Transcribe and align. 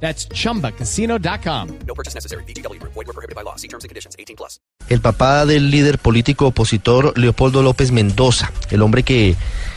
That's 0.00 0.28
chumbacasino.com. 0.28 1.68
No 1.86 1.94
purchase 1.94 2.14
necessary. 2.14 2.44
BGW. 2.44 2.80
Void 2.82 2.94
were 2.94 3.12
prohibited 3.12 3.34
by 3.34 3.42
law. 3.42 3.56
See 3.56 3.68
terms 3.68 3.84
and 3.84 3.88
conditions. 3.88 4.14
18 4.18 4.36
plus. 4.36 4.60
El 4.88 5.00
papá 5.00 5.46
del 5.46 5.70
líder 5.70 5.98
político 5.98 6.46
opositor 6.46 7.18
Leopoldo 7.18 7.62
López 7.62 7.90
Mendoza, 7.90 8.52
el 8.70 8.82
hombre 8.82 9.02
que 9.02 9.34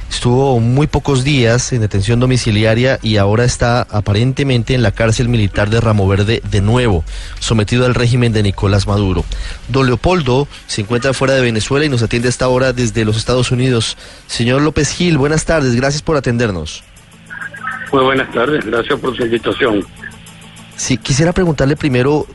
estuvo 0.08 0.60
muy 0.60 0.86
pocos 0.86 1.24
días 1.24 1.74
en 1.74 1.82
detención 1.82 2.20
domiciliaria 2.20 3.00
y 3.02 3.18
ahora 3.18 3.44
está 3.44 3.82
aparentemente 3.90 4.76
en 4.76 4.84
la 4.84 4.92
cárcel 4.92 5.28
militar 5.28 5.72
de 5.72 5.82
Ramo 5.82 6.08
Verde 6.08 6.44
de 6.52 6.62
nuevo, 6.62 7.04
sometido 7.40 7.88
al 7.88 7.96
régimen 7.96 8.34
de 8.34 8.44
Nicolás 8.44 8.86
Maduro. 8.86 9.26
Don 9.68 9.88
Leopoldo 9.88 10.48
se 10.68 10.82
encuentra 10.82 11.14
fuera 11.14 11.34
de 11.34 11.42
Venezuela 11.42 11.86
y 11.86 11.90
nos 11.90 12.04
atiende 12.04 12.28
a 12.28 12.30
esta 12.30 12.48
hora 12.48 12.72
desde 12.72 13.04
los 13.04 13.18
Estados 13.18 13.52
Unidos. 13.52 13.98
Señor 14.28 14.62
López 14.62 14.92
Gil, 14.92 15.18
buenas 15.18 15.46
tardes, 15.46 15.76
gracias 15.76 16.04
por 16.04 16.18
atendernos. 16.18 16.84
Muy 17.92 18.04
buenas 18.04 18.32
tardes, 18.32 18.64
gracias 18.64 19.00
por 19.00 19.16
su 19.18 19.24
invitación. 19.24 19.84
Sí, 20.80 20.98
quisiera 20.98 21.34
preguntarle 21.34 21.76
primero 21.76 22.26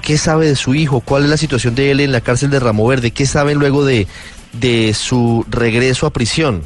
qué 0.00 0.16
sabe 0.16 0.46
de 0.46 0.56
su 0.56 0.74
hijo, 0.74 1.00
cuál 1.00 1.24
es 1.24 1.28
la 1.28 1.36
situación 1.36 1.74
de 1.74 1.90
él 1.90 2.00
en 2.00 2.12
la 2.12 2.22
cárcel 2.22 2.48
de 2.48 2.58
Ramo 2.58 2.86
Verde, 2.86 3.10
qué 3.10 3.26
saben 3.26 3.58
luego 3.58 3.84
de, 3.84 4.06
de 4.54 4.94
su 4.94 5.44
regreso 5.50 6.06
a 6.06 6.10
prisión. 6.10 6.62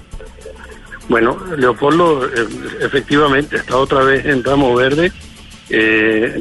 Bueno, 1.09 1.37
Leopoldo 1.59 2.25
eh, 2.25 2.47
efectivamente 2.83 3.57
está 3.57 3.77
otra 3.77 4.05
vez 4.05 4.25
en 4.27 4.45
Ramo 4.45 4.77
Verde, 4.77 5.11
eh, 5.71 6.41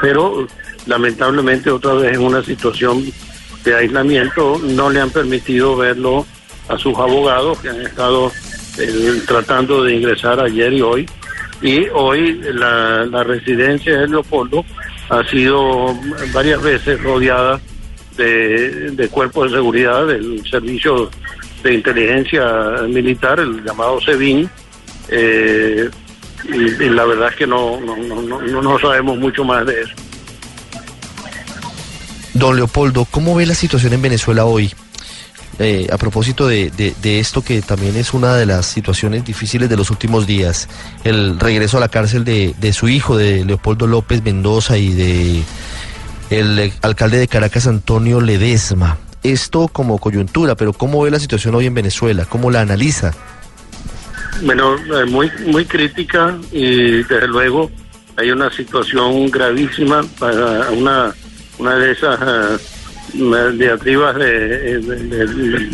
pero 0.00 0.46
lamentablemente 0.86 1.68
otra 1.68 1.94
vez 1.94 2.14
en 2.14 2.20
una 2.20 2.44
situación 2.44 3.04
de 3.64 3.74
aislamiento. 3.74 4.60
No 4.62 4.88
le 4.88 5.00
han 5.00 5.10
permitido 5.10 5.76
verlo 5.76 6.24
a 6.68 6.78
sus 6.78 6.96
abogados 6.96 7.58
que 7.58 7.70
han 7.70 7.82
estado 7.82 8.30
eh, 8.78 9.20
tratando 9.26 9.82
de 9.82 9.96
ingresar 9.96 10.38
ayer 10.38 10.72
y 10.72 10.80
hoy. 10.80 11.08
Y 11.62 11.86
hoy 11.94 12.40
la, 12.54 13.22
residencia 13.24 14.00
de 14.00 14.08
Leopoldo 14.08 14.64
ha 15.08 15.22
sido 15.30 15.96
varias 16.32 16.60
veces 16.60 17.00
rodeada 17.02 17.60
de, 18.16 19.08
cuerpos 19.10 19.50
de 19.50 19.58
seguridad 19.58 20.06
del 20.06 20.42
servicio 20.50 21.08
de 21.62 21.74
inteligencia 21.74 22.82
militar, 22.88 23.38
el 23.38 23.62
llamado 23.64 24.00
SEBIN, 24.00 24.50
eh, 25.08 25.88
y, 26.44 26.88
la 26.88 27.04
verdad 27.04 27.28
es 27.28 27.36
que 27.36 27.46
no, 27.46 27.80
no, 27.80 27.96
no, 27.96 28.62
no 28.62 28.78
sabemos 28.80 29.16
mucho 29.18 29.44
más 29.44 29.64
de 29.64 29.82
eso. 29.82 29.94
Don 32.34 32.56
Leopoldo, 32.56 33.06
¿cómo 33.10 33.36
ve 33.36 33.46
la 33.46 33.54
situación 33.54 33.92
en 33.92 34.02
Venezuela 34.02 34.44
hoy? 34.46 34.72
Eh, 35.64 35.86
a 35.92 35.96
propósito 35.96 36.48
de, 36.48 36.72
esto 37.04 37.42
que 37.42 37.62
también 37.62 37.94
es 37.94 38.14
una 38.14 38.34
de 38.34 38.46
las 38.46 38.66
situaciones 38.66 39.24
difíciles 39.24 39.68
de 39.68 39.76
los 39.76 39.90
últimos 39.90 40.26
días, 40.26 40.68
el 41.04 41.38
regreso 41.38 41.76
a 41.76 41.80
la 41.80 41.88
cárcel 41.88 42.24
de, 42.24 42.52
de 42.58 42.72
su 42.72 42.88
hijo, 42.88 43.16
de 43.16 43.44
Leopoldo 43.44 43.86
López 43.86 44.24
Mendoza 44.24 44.76
y 44.76 44.92
de 44.92 45.42
el 46.30 46.72
alcalde 46.82 47.18
de 47.18 47.28
Caracas, 47.28 47.68
Antonio 47.68 48.20
Ledesma. 48.20 48.98
Esto 49.22 49.68
como 49.68 49.98
coyuntura, 49.98 50.56
pero 50.56 50.72
¿cómo 50.72 51.00
ve 51.00 51.12
la 51.12 51.20
situación 51.20 51.54
hoy 51.54 51.66
en 51.66 51.74
Venezuela? 51.74 52.24
¿Cómo 52.24 52.50
la 52.50 52.62
analiza? 52.62 53.12
Bueno, 54.42 54.74
eh, 54.76 55.04
muy, 55.04 55.30
muy 55.46 55.64
crítica 55.64 56.38
y 56.50 57.04
desde 57.04 57.28
luego 57.28 57.70
hay 58.16 58.32
una 58.32 58.50
situación 58.50 59.30
gravísima 59.30 60.02
para 60.18 60.70
una, 60.70 61.14
una 61.58 61.76
de 61.76 61.92
esas... 61.92 62.71
Diatribas 63.12 64.16
de, 64.16 64.78
de, 64.78 64.96
de, 64.96 65.26
de, 65.26 65.68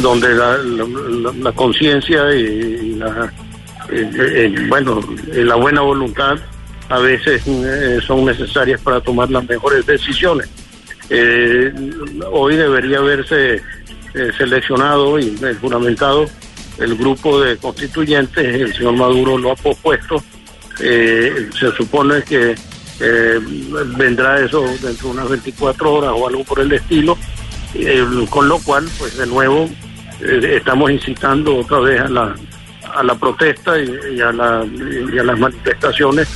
donde 0.00 0.34
la, 0.34 0.56
la, 0.58 1.32
la 1.40 1.52
conciencia 1.52 2.34
y, 2.34 2.94
la 2.94 3.32
eh, 3.90 4.10
eh, 4.18 4.66
bueno 4.68 5.00
la 5.32 5.54
buena 5.54 5.80
voluntad 5.80 6.38
a 6.90 6.98
veces 6.98 7.42
eh, 7.46 7.98
son 8.06 8.24
necesarias 8.24 8.80
para 8.80 9.00
tomar 9.00 9.30
las 9.30 9.46
mejores 9.46 9.84
decisiones. 9.86 10.48
Hoy 12.30 12.56
debería 12.56 12.98
haberse 12.98 13.62
seleccionado 14.36 15.18
y 15.18 15.38
juramentado 15.60 16.26
el 16.78 16.96
grupo 16.96 17.40
de 17.40 17.56
constituyentes 17.56 18.44
el 18.44 18.74
señor 18.74 18.94
Maduro 18.94 19.38
lo 19.38 19.52
ha 19.52 19.56
pospuesto. 19.56 20.22
Se 20.78 21.72
supone 21.76 22.22
que 22.22 22.54
eh, 23.00 23.40
vendrá 23.96 24.40
eso 24.40 24.62
dentro 24.82 25.08
de 25.08 25.14
unas 25.14 25.28
24 25.28 25.92
horas 25.92 26.12
o 26.14 26.28
algo 26.28 26.44
por 26.44 26.60
el 26.60 26.72
estilo, 26.72 27.16
eh, 27.74 28.04
con 28.30 28.48
lo 28.48 28.58
cual, 28.58 28.88
pues 28.98 29.16
de 29.16 29.26
nuevo, 29.26 29.68
eh, 30.20 30.56
estamos 30.56 30.90
incitando 30.90 31.56
otra 31.56 31.80
vez 31.80 32.00
a 32.00 32.08
la, 32.08 32.34
a 32.94 33.02
la 33.02 33.14
protesta 33.14 33.78
y, 33.78 34.20
a 34.20 34.32
la, 34.32 34.66
y 35.12 35.18
a 35.18 35.24
las 35.24 35.38
manifestaciones 35.38 36.28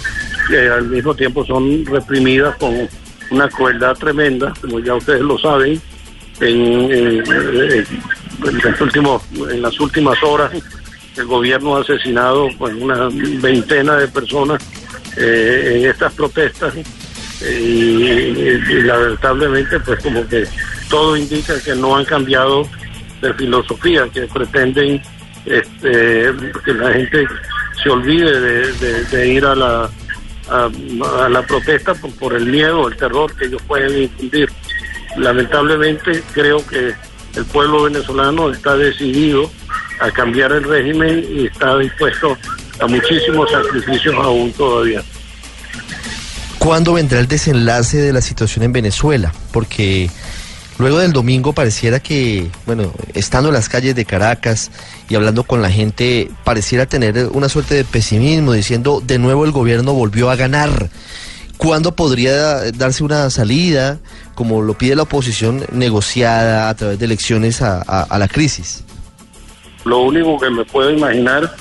que 0.48 0.68
al 0.68 0.86
mismo 0.88 1.14
tiempo 1.14 1.44
son 1.44 1.84
reprimidas 1.86 2.56
con 2.56 2.88
una 3.30 3.48
crueldad 3.48 3.96
tremenda, 3.96 4.52
como 4.60 4.78
ya 4.80 4.94
ustedes 4.94 5.22
lo 5.22 5.38
saben, 5.38 5.80
en, 6.40 6.90
en, 6.90 7.24
en, 7.28 8.76
últimos, 8.80 9.22
en 9.50 9.62
las 9.62 9.78
últimas 9.80 10.20
horas 10.22 10.52
el 11.16 11.26
gobierno 11.26 11.76
ha 11.76 11.80
asesinado 11.80 12.48
pues 12.58 12.74
una 12.74 13.08
veintena 13.40 13.96
de 13.96 14.08
personas 14.08 14.62
eh, 15.16 15.76
en 15.76 15.90
estas 15.90 16.12
protestas 16.14 16.74
y, 17.42 18.82
lamentablemente 18.82 19.80
pues 19.80 20.00
como 20.00 20.26
que 20.28 20.46
todo 20.88 21.16
indica 21.16 21.60
que 21.60 21.74
no 21.74 21.96
han 21.96 22.04
cambiado 22.04 22.68
de 23.20 23.34
filosofía, 23.34 24.08
que 24.12 24.22
pretenden 24.22 25.02
este, 25.46 26.32
que 26.64 26.74
la 26.74 26.92
gente 26.92 27.26
se 27.82 27.90
olvide 27.90 28.72
de, 28.72 29.28
ir 29.28 29.44
a 29.44 29.54
la 29.54 29.90
a, 30.48 31.28
la 31.28 31.42
protesta 31.42 31.94
por, 31.94 32.14
por 32.16 32.34
el 32.34 32.46
miedo, 32.46 32.88
el 32.88 32.96
terror 32.96 33.34
que 33.36 33.46
ellos 33.46 33.62
pueden 33.62 34.02
infundir. 34.02 34.50
Lamentablemente 35.16 36.22
creo 36.32 36.64
que 36.66 36.94
el 37.36 37.44
pueblo 37.46 37.84
venezolano 37.84 38.50
está 38.50 38.76
decidido 38.76 39.50
a 40.00 40.10
cambiar 40.10 40.52
el 40.52 40.64
régimen 40.64 41.24
y 41.28 41.46
está 41.46 41.78
dispuesto 41.78 42.36
a 42.82 42.86
muchísimos 42.86 43.50
sacrificios 43.50 44.14
aún 44.16 44.52
todavía. 44.52 45.02
¿Cuándo 46.58 46.94
vendrá 46.94 47.18
el 47.20 47.28
desenlace 47.28 47.98
de 47.98 48.12
la 48.12 48.20
situación 48.20 48.64
en 48.64 48.72
Venezuela? 48.72 49.32
Porque 49.52 50.10
luego 50.78 50.98
del 50.98 51.12
domingo 51.12 51.52
pareciera 51.52 52.00
que, 52.00 52.48
bueno, 52.66 52.92
estando 53.14 53.48
en 53.48 53.54
las 53.54 53.68
calles 53.68 53.94
de 53.94 54.04
Caracas 54.04 54.70
y 55.08 55.14
hablando 55.14 55.42
con 55.42 55.60
la 55.60 55.70
gente, 55.70 56.30
pareciera 56.44 56.86
tener 56.86 57.30
una 57.32 57.48
suerte 57.48 57.74
de 57.74 57.84
pesimismo, 57.84 58.52
diciendo 58.52 59.02
de 59.04 59.18
nuevo 59.18 59.44
el 59.44 59.50
gobierno 59.50 59.92
volvió 59.92 60.30
a 60.30 60.36
ganar. 60.36 60.88
¿Cuándo 61.56 61.94
podría 61.94 62.70
darse 62.72 63.04
una 63.04 63.30
salida, 63.30 63.98
como 64.34 64.62
lo 64.62 64.74
pide 64.74 64.96
la 64.96 65.02
oposición, 65.02 65.64
negociada 65.72 66.68
a 66.68 66.74
través 66.74 66.98
de 66.98 67.04
elecciones 67.04 67.62
a, 67.62 67.82
a, 67.86 68.02
a 68.02 68.18
la 68.18 68.26
crisis? 68.26 68.84
Lo 69.84 70.00
único 70.00 70.38
que 70.38 70.50
me 70.50 70.64
puedo 70.64 70.90
imaginar 70.90 71.54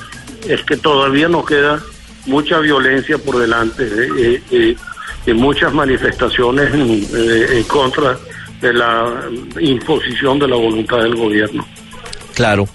es 0.48 0.64
que 0.64 0.78
todavía 0.78 1.28
nos 1.28 1.46
queda 1.46 1.82
mucha 2.26 2.60
violencia 2.60 3.18
por 3.18 3.38
delante 3.38 3.84
eh, 3.84 4.42
eh, 4.52 4.76
y 5.26 5.34
muchas 5.34 5.74
manifestaciones 5.74 6.74
en, 6.74 7.08
eh, 7.16 7.58
en, 7.58 7.64
contra 7.64 8.18
de 8.62 8.74
la 8.74 9.24
imposición 9.60 10.40
de 10.40 10.48
la 10.48 10.56
voluntad 10.56 10.98
del 11.00 11.16
gobierno. 11.16 11.66
Claro. 12.36 12.68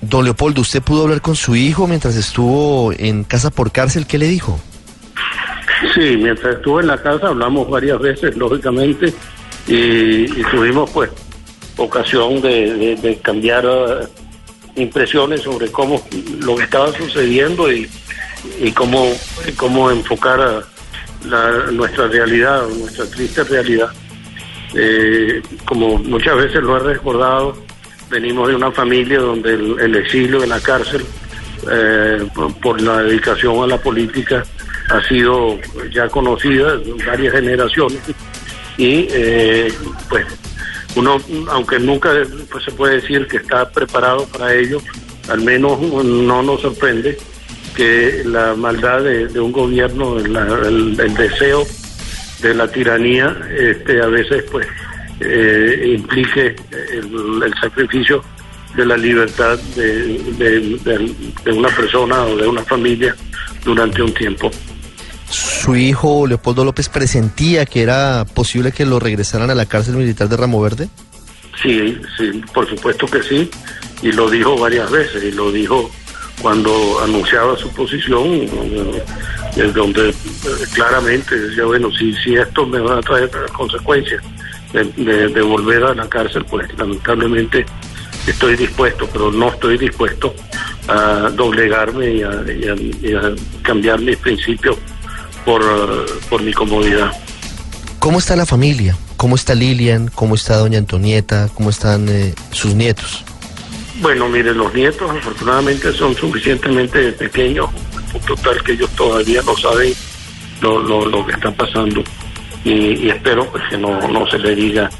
Don 0.00 0.24
Leopoldo, 0.24 0.62
¿usted 0.62 0.82
pudo 0.82 1.02
hablar 1.02 1.20
con 1.20 1.36
su 1.36 1.54
hijo 1.54 1.86
mientras 1.86 2.16
estuvo 2.16 2.92
en 2.92 3.22
casa 3.22 3.50
por 3.50 3.70
cárcel? 3.70 4.06
¿Qué 4.06 4.18
le 4.18 4.26
dijo? 4.26 4.60
Sí, 5.94 6.16
mientras 6.16 6.56
estuve 6.56 6.82
en 6.82 6.88
la 6.88 7.00
casa 7.00 7.28
hablamos 7.28 7.68
varias 7.68 8.00
veces, 8.00 8.36
lógicamente, 8.36 9.12
y, 9.66 10.40
y 10.40 10.44
tuvimos 10.50 10.90
pues 10.90 11.10
ocasión 11.76 12.40
de, 12.40 12.74
de, 12.74 12.96
de 12.96 13.16
cambiar 13.18 13.64
impresiones 14.76 15.42
sobre 15.42 15.70
cómo 15.70 16.02
lo 16.40 16.56
que 16.56 16.64
estaba 16.64 16.92
sucediendo 16.92 17.70
y, 17.70 17.88
cómo, 18.74 19.12
cómo 19.56 19.90
enfocar 19.90 20.64
la, 21.24 21.70
nuestra 21.70 22.08
realidad, 22.08 22.66
nuestra 22.68 23.06
triste 23.06 23.44
realidad. 23.44 23.90
Eh, 24.74 25.42
como 25.66 25.98
muchas 25.98 26.36
veces 26.36 26.62
lo 26.62 26.76
he 26.76 26.94
recordado, 26.94 27.56
venimos 28.10 28.48
de 28.48 28.54
una 28.54 28.72
familia 28.72 29.20
donde 29.20 29.54
el, 29.54 29.96
exilio 29.96 30.42
en 30.42 30.48
la 30.48 30.60
cárcel, 30.60 31.04
eh, 31.70 32.26
por, 32.62 32.80
la 32.80 33.02
dedicación 33.02 33.62
a 33.62 33.66
la 33.66 33.78
política, 33.78 34.42
ha 34.90 35.02
sido 35.08 35.58
ya 35.90 36.08
conocida 36.08 36.78
varias 37.06 37.34
generaciones 37.34 38.00
y 38.76 39.06
eh, 39.10 39.72
pues 40.08 40.26
uno, 40.96 41.18
aunque 41.50 41.78
nunca 41.78 42.10
pues, 42.50 42.64
se 42.64 42.72
puede 42.72 43.00
decir 43.00 43.26
que 43.26 43.38
está 43.38 43.70
preparado 43.70 44.26
para 44.26 44.54
ello, 44.54 44.80
al 45.28 45.40
menos 45.40 45.80
no 45.80 46.42
nos 46.42 46.60
sorprende 46.60 47.16
que 47.74 48.22
la 48.24 48.54
maldad 48.54 49.02
de, 49.02 49.40
un 49.40 49.52
gobierno, 49.52 50.18
el, 50.18 50.96
deseo 51.16 51.66
de 52.40 52.54
la 52.54 52.68
tiranía, 52.68 53.36
este, 53.56 54.02
a 54.02 54.06
veces 54.06 54.44
pues 54.50 54.66
eh, 55.20 55.94
implique 55.96 56.56
el, 56.92 57.54
sacrificio 57.60 58.22
de 58.76 58.86
la 58.86 58.96
libertad 58.96 59.58
de, 59.76 60.78
una 61.46 61.68
persona 61.68 62.24
o 62.24 62.36
de 62.36 62.46
una 62.46 62.62
familia 62.62 63.14
durante 63.64 64.02
un 64.02 64.12
tiempo. 64.12 64.50
¿Su 65.62 65.76
hijo 65.76 66.26
Leopoldo 66.26 66.64
López 66.64 66.88
presentía 66.88 67.66
que 67.66 67.82
era 67.82 68.24
posible 68.24 68.72
que 68.72 68.84
lo 68.84 68.98
regresaran 68.98 69.48
a 69.48 69.54
la 69.54 69.64
cárcel 69.64 69.94
militar 69.94 70.28
de 70.28 70.36
Ramo 70.36 70.60
Verde? 70.60 70.88
Sí, 71.62 72.00
sí, 72.16 72.42
por 72.52 72.68
supuesto 72.68 73.06
que 73.06 73.22
sí, 73.22 73.48
y 74.02 74.10
lo 74.10 74.28
dijo 74.28 74.58
varias 74.58 74.90
veces, 74.90 75.22
y 75.22 75.30
lo 75.30 75.52
dijo 75.52 75.88
cuando 76.40 77.00
anunciaba 77.04 77.56
su 77.56 77.72
posición, 77.74 78.44
donde 79.72 80.08
eh, 80.08 80.14
claramente 80.74 81.38
decía, 81.38 81.64
bueno, 81.64 81.92
si, 81.92 82.12
si 82.14 82.34
esto 82.34 82.66
me 82.66 82.80
va 82.80 82.98
a 82.98 83.00
traer 83.00 83.30
consecuencias 83.52 84.20
de, 84.72 85.42
volver 85.42 85.84
a 85.84 85.94
la 85.94 86.08
cárcel, 86.08 86.44
pues 86.44 86.76
lamentablemente 86.76 87.64
estoy 88.26 88.56
dispuesto, 88.56 89.08
pero 89.12 89.30
no 89.30 89.50
estoy 89.50 89.78
dispuesto 89.78 90.34
a 90.88 91.30
doblegarme 91.36 92.14
y 92.14 92.22
a, 92.24 93.32
cambiar 93.62 94.00
mis 94.00 94.16
principios 94.16 94.76
por, 95.44 95.62
por 96.28 96.42
mi 96.42 96.52
comodidad. 96.52 97.12
¿Cómo 97.98 98.18
está 98.18 98.36
la 98.36 98.46
familia? 98.46 98.96
¿Cómo 99.16 99.36
está 99.36 99.54
Lilian? 99.54 100.10
¿Cómo 100.14 100.34
está 100.34 100.56
doña 100.56 100.78
Antonieta? 100.78 101.48
¿Cómo 101.54 101.70
están 101.70 102.08
eh, 102.08 102.34
sus 102.50 102.74
nietos? 102.74 103.24
Bueno, 104.00 104.28
miren, 104.28 104.58
los 104.58 104.74
nietos 104.74 105.08
afortunadamente 105.08 105.92
son 105.92 106.14
suficientemente 106.16 107.12
pequeños, 107.12 107.70
punto 108.10 108.34
tal 108.36 108.60
que 108.64 108.72
ellos 108.72 108.90
todavía 108.96 109.40
no 109.42 109.56
saben 109.56 109.92
lo, 110.60 111.06
lo, 111.06 111.26
que 111.26 111.32
está 111.32 111.52
pasando. 111.52 112.02
Y, 112.64 113.08
espero 113.08 113.48
pues, 113.50 113.62
que 113.70 113.78
no, 113.78 114.08
no 114.08 114.28
se 114.28 114.38
le 114.38 114.54
diga, 114.54 114.90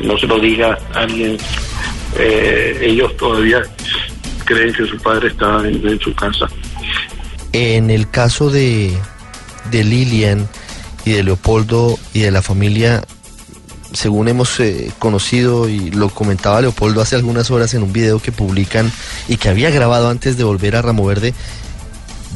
no 0.00 0.16
se 0.16 0.26
lo 0.26 0.38
diga 0.38 0.78
a 0.94 1.00
alguien. 1.00 1.36
Eh, 2.18 2.78
ellos 2.80 3.16
todavía 3.16 3.62
creen 4.44 4.72
que 4.72 4.86
su 4.86 4.96
padre 4.98 5.28
está 5.28 5.58
en, 5.66 6.00
su 6.00 6.14
casa. 6.14 6.46
En 7.52 7.90
el 7.90 8.10
caso 8.10 8.50
de, 8.50 8.96
de 9.70 9.84
Lilian 9.84 10.48
y 11.04 11.12
de 11.12 11.22
Leopoldo 11.22 11.98
y 12.12 12.20
de 12.20 12.30
la 12.30 12.42
familia, 12.42 13.02
según 13.92 14.28
hemos 14.28 14.60
eh, 14.60 14.92
conocido 14.98 15.68
y 15.68 15.90
lo 15.90 16.08
comentaba 16.10 16.60
Leopoldo 16.60 17.00
hace 17.00 17.16
algunas 17.16 17.50
horas 17.50 17.74
en 17.74 17.82
un 17.82 17.92
video 17.92 18.20
que 18.20 18.32
publican 18.32 18.90
y 19.28 19.36
que 19.36 19.48
había 19.48 19.70
grabado 19.70 20.08
antes 20.08 20.36
de 20.36 20.44
volver 20.44 20.76
a 20.76 20.82
Ramo 20.82 21.04
Verde, 21.04 21.34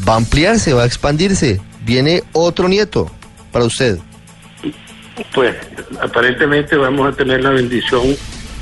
va 0.09 0.15
a 0.15 0.17
ampliarse, 0.17 0.73
va 0.73 0.82
a 0.82 0.87
expandirse. 0.87 1.61
Viene 1.85 2.23
otro 2.32 2.69
nieto 2.69 3.11
para 3.53 3.65
usted. 3.65 3.99
Pues 5.32 5.55
aparentemente 6.00 6.76
vamos 6.76 7.12
a 7.12 7.17
tener 7.17 7.43
la 7.43 7.50
bendición 7.50 8.17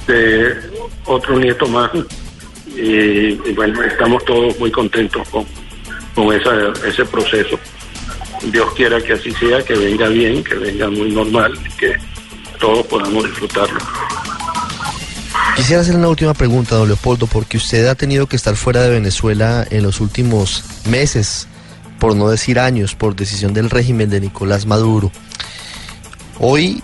de 0.06 0.54
otro 1.06 1.38
nieto 1.38 1.66
más. 1.66 1.90
Y, 2.76 3.34
bueno, 3.52 3.82
estamos 3.82 4.24
todos 4.24 4.58
muy 4.58 4.70
contentos 4.70 5.26
con, 5.28 5.46
con 6.14 6.34
ese 6.34 7.04
proceso. 7.06 7.58
Dios 8.50 8.72
quiera 8.74 9.00
que 9.00 9.12
así 9.12 9.30
sea, 9.32 9.62
que 9.62 9.74
venga 9.74 10.08
bien, 10.08 10.42
que 10.42 10.54
venga 10.54 10.90
muy 10.90 11.12
normal, 11.12 11.52
que 11.78 11.94
todos 12.58 12.86
podamos 12.86 13.24
disfrutarlo. 13.24 13.78
Quisiera 15.56 15.82
hacer 15.82 15.96
una 15.96 16.08
última 16.08 16.34
pregunta, 16.34 16.76
don 16.76 16.88
Leopoldo, 16.88 17.26
porque 17.26 17.56
usted 17.56 17.86
ha 17.86 17.94
tenido 17.94 18.26
que 18.26 18.36
estar 18.36 18.56
fuera 18.56 18.82
de 18.82 18.90
Venezuela 18.90 19.66
en 19.70 19.82
los 19.82 20.00
últimos 20.00 20.64
meses, 20.88 21.46
por 21.98 22.16
no 22.16 22.28
decir 22.30 22.58
años, 22.58 22.94
por 22.94 23.14
decisión 23.14 23.52
del 23.52 23.70
régimen 23.70 24.10
de 24.10 24.20
Nicolás 24.20 24.66
Maduro. 24.66 25.12
Hoy, 26.40 26.82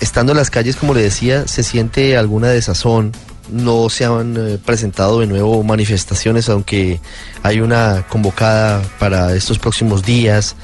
estando 0.00 0.32
en 0.32 0.38
las 0.38 0.50
calles, 0.50 0.76
como 0.76 0.94
le 0.94 1.02
decía, 1.02 1.48
se 1.48 1.62
siente 1.62 2.16
alguna 2.16 2.48
desazón. 2.48 3.12
No 3.50 3.88
se 3.90 4.04
han 4.04 4.36
eh, 4.36 4.58
presentado 4.64 5.20
de 5.20 5.26
nuevo 5.26 5.62
manifestaciones, 5.62 6.48
aunque 6.48 7.00
hay 7.42 7.60
una 7.60 8.06
convocada 8.08 8.82
para 8.98 9.34
estos 9.34 9.58
próximos 9.58 10.04
días. 10.04 10.54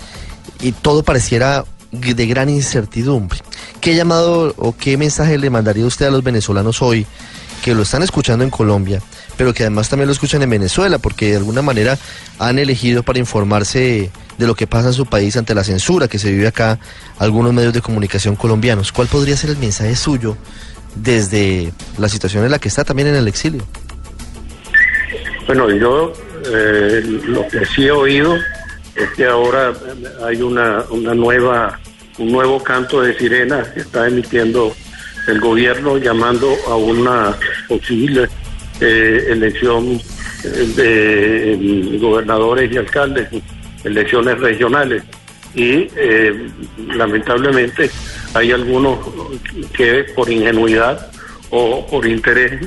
Y 0.61 0.73
todo 0.73 1.03
pareciera 1.03 1.65
de 1.91 2.27
gran 2.27 2.49
incertidumbre. 2.49 3.41
¿Qué 3.81 3.95
llamado 3.95 4.55
o 4.57 4.77
qué 4.77 4.97
mensaje 4.97 5.39
le 5.39 5.51
mandaría 5.51 5.87
usted 5.87 6.07
a 6.07 6.11
los 6.11 6.23
venezolanos 6.23 6.83
hoy 6.83 7.07
que 7.63 7.75
lo 7.75 7.83
están 7.83 8.03
escuchando 8.03 8.45
en 8.45 8.51
Colombia, 8.51 9.03
pero 9.37 9.53
que 9.53 9.65
además 9.65 9.89
también 9.89 10.07
lo 10.07 10.13
escuchan 10.13 10.43
en 10.43 10.51
Venezuela, 10.51 10.99
porque 10.99 11.31
de 11.31 11.37
alguna 11.37 11.63
manera 11.63 11.99
han 12.39 12.59
elegido 12.59 13.03
para 13.03 13.19
informarse 13.19 14.11
de 14.39 14.47
lo 14.47 14.55
que 14.55 14.67
pasa 14.67 14.89
en 14.89 14.95
su 14.95 15.07
país 15.07 15.37
ante 15.37 15.55
la 15.55 15.65
censura 15.65 16.09
que 16.09 16.19
se 16.19 16.31
vive 16.31 16.47
acá 16.47 16.79
algunos 17.19 17.53
medios 17.53 17.73
de 17.73 17.81
comunicación 17.81 18.37
colombianos? 18.37 18.93
¿Cuál 18.93 19.09
podría 19.09 19.37
ser 19.37 19.51
el 19.51 19.59
mensaje 19.59 19.97
suyo 19.97 20.37
desde 20.95 21.73
la 21.99 22.09
situación 22.09 22.45
en 22.45 22.51
la 22.51 22.59
que 22.59 22.69
está 22.69 22.85
también 22.85 23.09
en 23.09 23.17
el 23.17 23.29
exilio? 23.29 23.63
Bueno, 25.47 25.71
yo 25.71 26.13
eh, 26.47 27.03
lo 27.27 27.47
que 27.49 27.65
sí 27.67 27.87
he 27.87 27.91
oído 27.91 28.37
es 28.99 29.11
que 29.11 29.25
ahora 29.27 29.73
hay 30.25 30.43
una, 30.43 30.85
una 30.91 31.15
nueva, 31.15 31.79
un 32.19 32.33
nuevo 32.33 32.63
canto 32.63 33.03
de 33.03 33.17
sirena 33.17 33.63
que 33.73 33.81
está 33.81 34.09
emitiendo 34.09 34.75
el 35.27 35.41
gobierno 35.41 35.99
llamando 35.99 36.55
a 36.67 36.77
una 36.77 37.37
posible 37.69 38.29
eh, 38.81 39.27
elección 39.29 40.01
de 40.43 41.99
gobernadores 42.01 42.73
y 42.73 42.77
alcaldes, 42.77 43.29
elecciones 43.85 44.39
regionales. 44.39 45.03
Y 45.55 45.89
eh, 45.97 46.49
lamentablemente 46.95 47.91
hay 48.35 48.53
algunos 48.53 48.99
que 49.73 50.05
por 50.15 50.31
ingenuidad 50.31 51.11
o 51.51 51.87
por 51.87 52.07
interés 52.07 52.61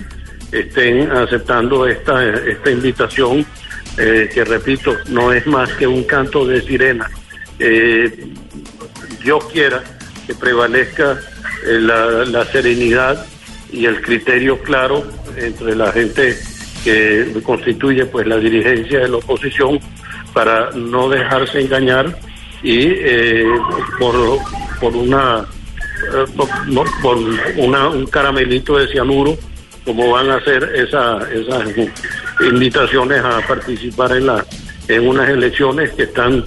estén 0.51 1.09
aceptando 1.11 1.87
esta, 1.87 2.25
esta 2.25 2.71
invitación 2.71 3.45
eh, 3.97 4.29
que 4.33 4.45
repito, 4.45 4.95
no 5.09 5.33
es 5.33 5.45
más 5.47 5.69
que 5.73 5.85
un 5.85 6.03
canto 6.03 6.45
de 6.45 6.61
sirena. 6.61 7.09
Eh, 7.59 8.27
Dios 9.23 9.43
quiera 9.51 9.83
que 10.25 10.33
prevalezca 10.33 11.19
eh, 11.67 11.79
la, 11.79 12.45
serenidad 12.45 13.25
y 13.71 13.85
el 13.85 14.01
criterio 14.01 14.59
claro 14.59 15.03
entre 15.37 15.75
la 15.75 15.91
gente 15.91 16.37
que 16.83 17.31
constituye 17.43 18.05
pues 18.05 18.27
la 18.27 18.37
dirigencia 18.37 18.99
de 18.99 19.09
la 19.09 19.17
oposición 19.17 19.79
para 20.33 20.71
no 20.71 21.09
dejarse 21.09 21.61
engañar 21.61 22.17
y 22.63 22.89
por, 23.99 24.39
por 24.79 24.95
una 24.95 25.45
por, 26.35 27.17
una, 27.57 27.89
un 27.89 28.07
caramelito 28.07 28.77
de 28.77 28.87
cianuro 28.87 29.37
como 29.85 30.11
van 30.11 30.29
a 30.31 30.35
hacer 30.35 30.63
esa, 30.75 31.19
esas 31.31 31.63
invitaciones 32.43 33.23
a 33.23 33.45
participar 33.47 34.11
en, 34.17 34.27
la, 34.27 34.45
en 34.87 35.07
unas 35.07 35.29
elecciones 35.29 35.91
que 35.91 36.03
están 36.03 36.43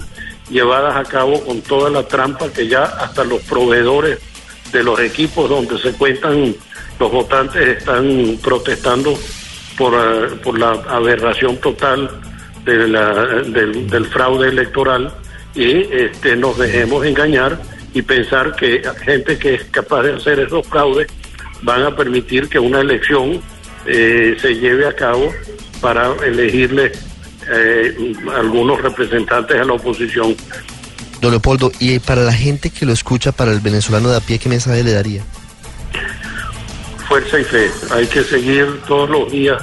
llevadas 0.49 0.95
a 0.95 1.09
cabo 1.09 1.43
con 1.43 1.61
toda 1.61 1.89
la 1.89 2.07
trampa 2.07 2.49
que 2.49 2.67
ya 2.67 2.83
hasta 2.83 3.23
los 3.23 3.41
proveedores 3.43 4.19
de 4.71 4.83
los 4.83 4.99
equipos 4.99 5.49
donde 5.49 5.77
se 5.79 5.91
cuentan 5.93 6.55
los 6.99 7.11
votantes 7.11 7.79
están 7.79 8.37
protestando 8.41 9.17
por, 9.77 9.93
eh, 9.93 10.35
por 10.43 10.57
la 10.57 10.71
aberración 10.87 11.57
total 11.57 12.09
del, 12.63 12.93
del, 13.89 14.05
fraude 14.05 14.49
electoral 14.49 15.13
y 15.53 15.81
este, 15.93 16.35
nos 16.35 16.57
dejemos 16.57 17.05
engañar 17.05 17.59
y 17.93 18.01
pensar 18.01 18.55
que 18.55 18.81
gente 19.03 19.37
que 19.37 19.55
es 19.55 19.63
capaz 19.65 20.03
de 20.03 20.13
hacer 20.13 20.39
esos 20.39 20.67
fraudes 20.67 21.07
van 21.61 21.83
a 21.83 21.95
permitir 21.95 22.49
que 22.49 22.59
una 22.59 22.81
elección 22.81 23.41
eh, 23.85 24.35
se 24.41 24.55
lleve 24.55 24.87
a 24.87 24.93
cabo 24.93 25.31
para 25.85 26.15
elegirle 26.25 26.91
eh, 27.47 27.95
algunos 28.35 28.81
representantes 28.81 29.55
a 29.55 29.63
la 29.65 29.73
oposición. 29.73 30.35
Don 31.21 31.29
Leopoldo, 31.29 31.71
y 31.79 31.99
para 31.99 32.23
la 32.23 32.33
gente 32.33 32.71
que 32.71 32.87
lo 32.87 32.91
escucha, 32.91 33.31
para 33.31 33.51
el 33.51 33.59
venezolano 33.59 34.09
de 34.09 34.17
a 34.17 34.19
pie, 34.19 34.39
¿qué 34.39 34.49
mensaje 34.49 34.83
le 34.83 34.93
daría? 34.93 35.21
Fuerza 37.07 37.39
y 37.39 37.43
fe. 37.43 37.69
Hay 37.91 38.07
que 38.07 38.23
seguir 38.23 38.81
todos 38.87 39.07
los 39.11 39.31
días 39.31 39.61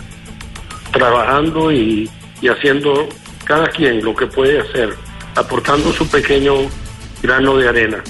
trabajando 0.93 1.73
y, 1.73 2.09
y 2.41 2.47
haciendo 2.47 3.09
cada 3.43 3.67
quien 3.71 4.05
lo 4.05 4.15
que 4.15 4.29
puede 4.29 4.61
hacer, 4.61 4.95
aportando 5.35 5.93
su 5.93 6.07
pequeño 6.07 6.55
grano 7.21 7.57
de 7.57 7.69
arena. 7.69 8.05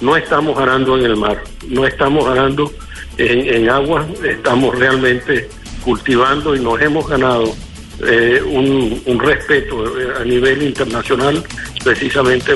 No 0.00 0.16
estamos 0.16 0.58
ganando 0.58 0.96
en 0.96 1.04
el 1.04 1.16
mar, 1.16 1.44
no 1.68 1.86
estamos 1.86 2.24
ganando 2.24 2.72
en, 3.18 3.68
agua 3.68 4.06
estamos 4.24 4.78
realmente 4.78 5.50
cultivando 5.84 6.54
y 6.54 6.60
nos 6.60 6.80
hemos 6.80 7.06
ganado 7.08 7.54
eh, 8.04 8.42
un, 8.44 9.18
respeto 9.18 9.98
eh, 9.98 10.12
a 10.20 10.24
nivel 10.24 10.62
internacional 10.62 11.42
precisamente 11.84 12.54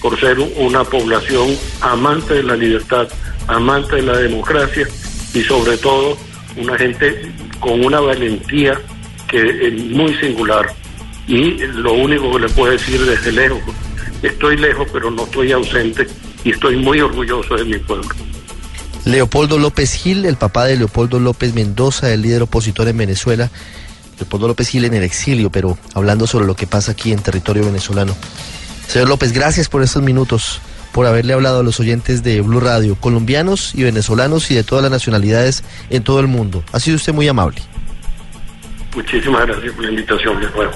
por 0.00 0.18
ser 0.18 0.38
una 0.38 0.84
población 0.84 1.56
amante 1.80 2.34
de 2.34 2.42
la 2.42 2.56
libertad, 2.56 3.08
amante 3.48 3.96
de 3.96 4.02
la 4.02 4.18
democracia 4.18 4.86
y 5.34 5.42
sobre 5.42 5.76
todo 5.78 6.16
una 6.56 6.78
gente 6.78 7.30
con 7.60 7.84
una 7.84 8.00
valentía 8.00 8.80
que 9.28 9.68
es 9.68 9.74
muy 9.90 10.14
singular. 10.14 10.66
Y 11.26 11.58
lo 11.58 11.92
único 11.94 12.30
que 12.32 12.38
le 12.40 12.48
puedo 12.50 12.72
decir 12.72 13.00
desde 13.04 13.32
lejos, 13.32 13.60
estoy 14.22 14.56
lejos 14.56 14.86
pero 14.92 15.10
no 15.10 15.24
estoy 15.24 15.52
ausente 15.52 16.06
y 16.44 16.50
estoy 16.50 16.76
muy 16.76 17.00
orgulloso 17.00 17.56
de 17.56 17.64
mi 17.64 17.78
pueblo. 17.78 18.08
Leopoldo 19.06 19.56
López 19.60 19.92
Gil, 19.92 20.26
el 20.26 20.34
papá 20.34 20.64
de 20.64 20.76
Leopoldo 20.76 21.20
López 21.20 21.54
Mendoza, 21.54 22.12
el 22.12 22.22
líder 22.22 22.42
opositor 22.42 22.88
en 22.88 22.98
Venezuela. 22.98 23.50
Leopoldo 24.18 24.48
López 24.48 24.68
Gil 24.68 24.84
en 24.84 24.94
el 24.94 25.04
exilio, 25.04 25.48
pero 25.48 25.78
hablando 25.94 26.26
sobre 26.26 26.44
lo 26.44 26.56
que 26.56 26.66
pasa 26.66 26.90
aquí 26.90 27.12
en 27.12 27.20
territorio 27.20 27.64
venezolano. 27.64 28.16
Señor 28.88 29.08
López, 29.08 29.32
gracias 29.32 29.68
por 29.68 29.84
estos 29.84 30.02
minutos, 30.02 30.60
por 30.90 31.06
haberle 31.06 31.34
hablado 31.34 31.60
a 31.60 31.62
los 31.62 31.78
oyentes 31.78 32.24
de 32.24 32.40
Blue 32.40 32.58
Radio, 32.58 32.96
colombianos 32.96 33.76
y 33.76 33.84
venezolanos 33.84 34.50
y 34.50 34.56
de 34.56 34.64
todas 34.64 34.82
las 34.82 34.90
nacionalidades 34.90 35.62
en 35.88 36.02
todo 36.02 36.18
el 36.18 36.26
mundo. 36.26 36.64
Ha 36.72 36.80
sido 36.80 36.96
usted 36.96 37.14
muy 37.14 37.28
amable. 37.28 37.62
Muchísimas 38.92 39.46
gracias 39.46 39.72
por 39.72 39.84
la 39.84 39.90
invitación 39.90 40.40
de 40.40 40.50
nuevo. 40.50 40.72